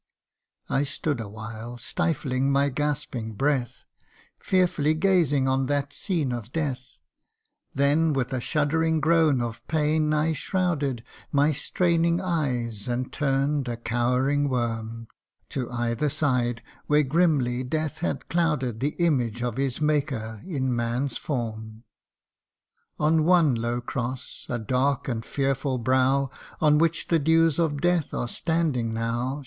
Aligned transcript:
I 0.67 0.81
stood 0.81 1.19
awhile, 1.19 1.77
stifling 1.77 2.51
my 2.51 2.69
gasping 2.69 3.33
breath, 3.33 3.83
Fearfully 4.39 4.95
gazing 4.95 5.47
on 5.47 5.67
that 5.67 5.93
scene 5.93 6.31
of 6.33 6.51
death: 6.51 6.97
Then 7.75 8.11
with 8.11 8.33
a 8.33 8.41
shuddering 8.41 8.99
groan 8.99 9.43
of 9.43 9.61
pain 9.67 10.11
I 10.11 10.33
shrouded 10.33 11.03
My 11.31 11.51
straining 11.51 12.19
eyes, 12.19 12.87
and 12.87 13.13
turn'd, 13.13 13.67
a 13.67 13.77
cowering 13.77 14.49
worm, 14.49 15.07
To 15.49 15.69
either 15.69 16.09
side 16.09 16.63
where 16.87 17.03
grimly 17.03 17.61
death 17.63 17.99
had 17.99 18.27
clouded 18.27 18.79
The 18.79 18.95
image 18.97 19.43
of 19.43 19.57
his 19.57 19.79
maker 19.81 20.41
in 20.47 20.75
man's 20.75 21.17
form. 21.17 21.83
On 22.97 23.23
one 23.23 23.53
low 23.53 23.81
cross 23.81 24.47
a 24.49 24.57
dark 24.57 25.07
and 25.07 25.23
fearful 25.23 25.77
brow, 25.77 26.31
On 26.59 26.79
which 26.79 27.09
the 27.09 27.19
dews 27.19 27.59
of 27.59 27.79
death 27.81 28.15
are 28.15 28.27
standing 28.27 28.95
now, 28.95 28.99
12 28.99 29.03
THE 29.03 29.09
UNDYING 29.25 29.33
ONE. 29.33 29.39